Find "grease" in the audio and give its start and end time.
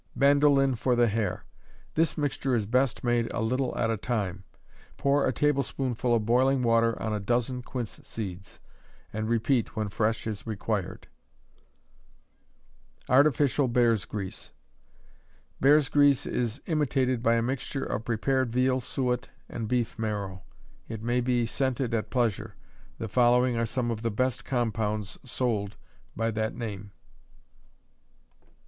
14.05-14.51, 15.87-16.25